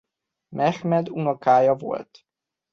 [0.49, 2.25] Mehmed unokája volt.